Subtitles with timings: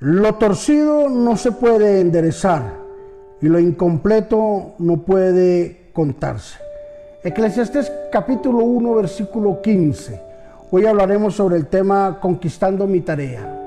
[0.00, 2.74] Lo torcido no se puede enderezar
[3.40, 6.58] y lo incompleto no puede contarse.
[7.22, 10.20] Eclesiastés capítulo 1 versículo 15.
[10.72, 13.60] Hoy hablaremos sobre el tema conquistando mi tarea.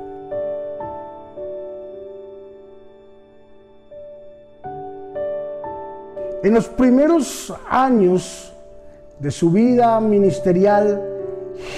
[6.44, 8.54] En los primeros años
[9.18, 11.02] de su vida ministerial,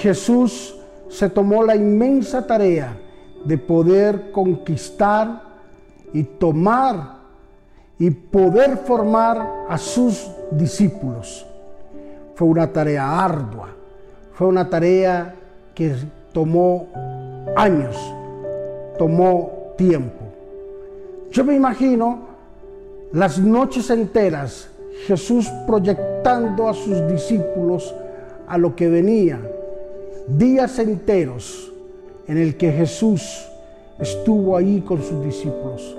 [0.02, 0.76] Jesús
[1.08, 2.96] se tomó la inmensa tarea
[3.44, 5.42] de poder conquistar
[6.12, 7.20] y tomar
[7.98, 11.46] y poder formar a sus discípulos.
[12.34, 13.68] Fue una tarea ardua,
[14.32, 15.34] fue una tarea
[15.74, 15.94] que
[16.32, 16.88] tomó
[17.56, 17.96] años,
[18.98, 20.24] tomó tiempo.
[21.30, 22.30] Yo me imagino
[23.12, 24.68] las noches enteras
[25.06, 27.94] Jesús proyectando a sus discípulos
[28.46, 29.40] a lo que venía,
[30.26, 31.72] días enteros
[32.30, 33.44] en el que Jesús
[33.98, 35.96] estuvo ahí con sus discípulos.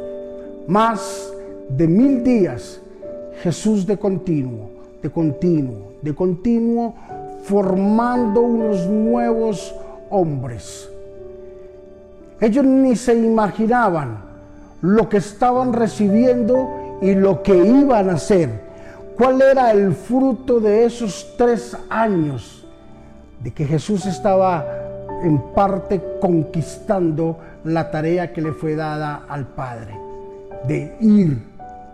[0.65, 1.29] Más
[1.67, 2.79] de mil días
[3.43, 4.69] Jesús de continuo,
[5.03, 6.95] de continuo, de continuo,
[7.43, 9.75] formando unos nuevos
[10.09, 10.89] hombres.
[12.39, 14.21] Ellos ni se imaginaban
[14.79, 18.49] lo que estaban recibiendo y lo que iban a hacer.
[19.17, 22.65] ¿Cuál era el fruto de esos tres años
[23.43, 24.80] de que Jesús estaba
[25.23, 29.95] en parte conquistando la tarea que le fue dada al Padre,
[30.67, 31.37] de ir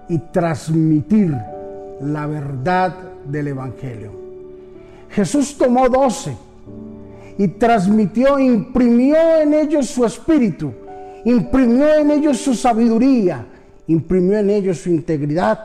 [0.10, 1.36] y transmitir
[2.02, 4.12] la verdad del Evangelio.
[5.10, 6.36] Jesús tomó doce
[7.38, 10.74] y transmitió, imprimió en ellos su espíritu,
[11.26, 13.46] imprimió en ellos su sabiduría,
[13.88, 15.60] imprimió en ellos su integridad.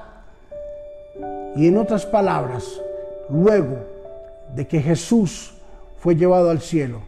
[1.54, 2.64] Y en otras palabras,
[3.28, 3.76] luego
[4.54, 5.54] de que Jesús
[5.98, 7.00] fue llevado al cielo,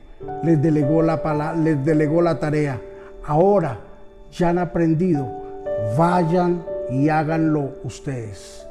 [0.43, 2.81] les delegó la, les delegó la tarea.
[3.25, 3.79] Ahora
[4.33, 5.27] ya han aprendido,
[5.97, 8.67] vayan y háganlo ustedes.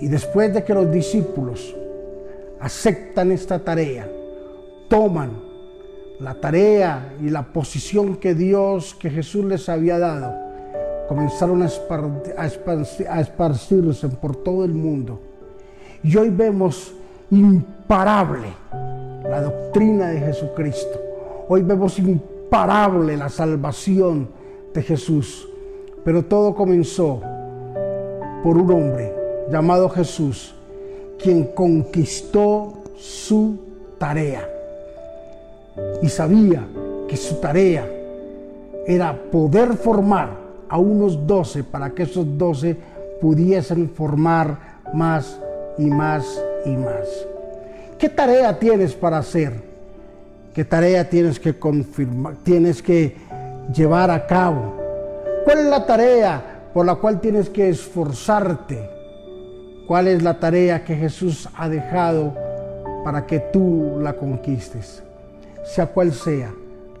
[0.00, 1.74] Y después de que los discípulos
[2.60, 4.08] aceptan esta tarea,
[4.88, 5.30] toman
[6.20, 10.34] la tarea y la posición que Dios, que Jesús les había dado,
[11.08, 11.68] comenzaron a,
[12.36, 15.20] a esparcirse por todo el mundo.
[16.02, 16.94] Y hoy vemos
[17.30, 18.48] imparable
[19.28, 21.00] la doctrina de Jesucristo.
[21.48, 24.28] Hoy vemos imparable la salvación
[24.72, 25.48] de Jesús.
[26.04, 27.20] Pero todo comenzó
[28.42, 29.14] por un hombre
[29.50, 30.54] llamado Jesús,
[31.22, 33.58] quien conquistó su
[33.98, 34.46] tarea.
[36.02, 36.66] Y sabía
[37.08, 37.88] que su tarea
[38.86, 40.30] era poder formar
[40.68, 42.76] a unos doce para que esos doce
[43.20, 45.40] pudiesen formar más
[45.78, 46.26] y más
[46.66, 47.33] y más.
[47.98, 49.52] ¿Qué tarea tienes para hacer?
[50.52, 53.16] ¿Qué tarea tienes que confirmar, tienes que
[53.74, 54.74] llevar a cabo?
[55.44, 58.90] ¿Cuál es la tarea por la cual tienes que esforzarte?
[59.86, 62.34] ¿Cuál es la tarea que Jesús ha dejado
[63.04, 65.02] para que tú la conquistes?
[65.64, 66.52] Sea cual sea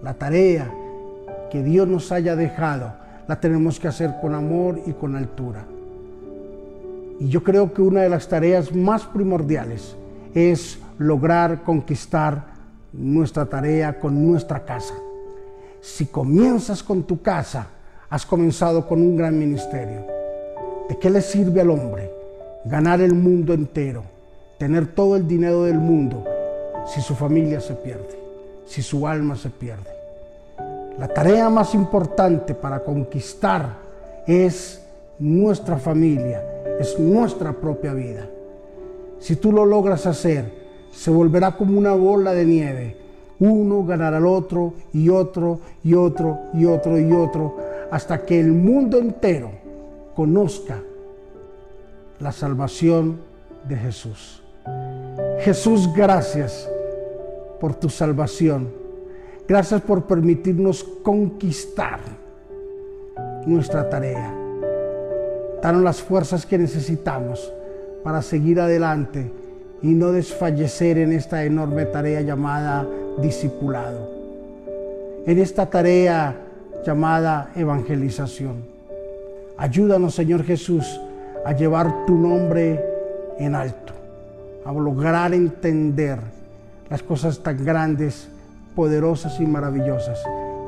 [0.02, 0.70] la tarea
[1.50, 2.92] que Dios nos haya dejado,
[3.26, 5.64] la tenemos que hacer con amor y con altura.
[7.20, 9.96] Y yo creo que una de las tareas más primordiales
[10.34, 12.54] es lograr conquistar
[12.92, 14.94] nuestra tarea con nuestra casa.
[15.80, 17.66] Si comienzas con tu casa,
[18.08, 20.06] has comenzado con un gran ministerio.
[20.88, 22.10] ¿De qué le sirve al hombre
[22.64, 24.02] ganar el mundo entero,
[24.58, 26.24] tener todo el dinero del mundo,
[26.86, 28.18] si su familia se pierde,
[28.66, 29.90] si su alma se pierde?
[30.98, 33.78] La tarea más importante para conquistar
[34.26, 34.80] es
[35.18, 36.42] nuestra familia,
[36.78, 38.28] es nuestra propia vida.
[39.18, 40.63] Si tú lo logras hacer,
[40.94, 42.96] se volverá como una bola de nieve.
[43.40, 47.56] Uno ganará al otro y otro y otro y otro y otro,
[47.90, 49.50] hasta que el mundo entero
[50.14, 50.80] conozca
[52.20, 53.18] la salvación
[53.68, 54.42] de Jesús.
[55.40, 56.70] Jesús, gracias
[57.60, 58.70] por tu salvación.
[59.46, 62.00] Gracias por permitirnos conquistar
[63.46, 64.32] nuestra tarea.
[65.60, 67.52] Danos las fuerzas que necesitamos
[68.02, 69.30] para seguir adelante
[69.84, 72.88] y no desfallecer en esta enorme tarea llamada
[73.18, 74.08] discipulado,
[75.26, 76.34] en esta tarea
[76.86, 78.64] llamada evangelización.
[79.58, 80.98] Ayúdanos, Señor Jesús,
[81.44, 82.82] a llevar tu nombre
[83.38, 83.92] en alto,
[84.64, 86.18] a lograr entender
[86.88, 88.30] las cosas tan grandes,
[88.74, 90.18] poderosas y maravillosas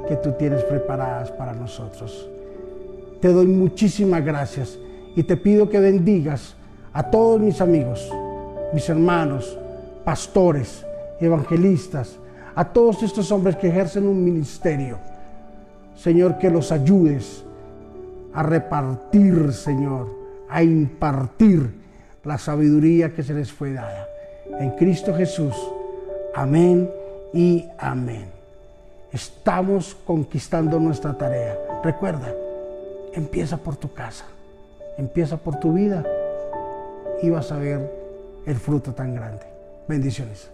[0.07, 2.29] que tú tienes preparadas para nosotros.
[3.23, 4.79] Te doy muchísimas gracias
[5.17, 6.55] y te pido que bendigas
[6.93, 8.13] a todos mis amigos
[8.73, 9.59] mis hermanos,
[10.05, 10.85] pastores,
[11.21, 12.19] evangelistas,
[12.55, 14.99] a todos estos hombres que ejercen un ministerio.
[15.95, 17.45] Señor, que los ayudes
[18.33, 20.09] a repartir, Señor,
[20.49, 21.71] a impartir
[22.25, 24.07] la sabiduría que se les fue dada.
[24.59, 25.55] En Cristo Jesús.
[26.35, 26.91] Amén
[27.33, 28.27] y amén.
[29.13, 31.57] Estamos conquistando nuestra tarea.
[31.83, 32.35] Recuerda,
[33.15, 34.25] empieza por tu casa,
[34.99, 36.05] empieza por tu vida
[37.23, 38.06] y vas a ver
[38.46, 39.46] el fruto tan grande.
[39.88, 40.50] Bendiciones.